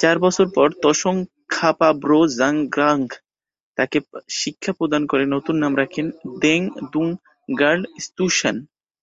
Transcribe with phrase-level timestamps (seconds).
[0.00, 3.22] চার বছর পর ত্সোং-খা-পা-ব্লো-ব্জাং-গ্রাগ্স-পা
[3.78, 3.98] তাকে
[4.36, 6.10] দীক্ষা প্রদান করে নতুন নাম রাখেন
[6.34, 8.56] দ্গে-'দুন-র্গ্যাল-ম্ত্শান।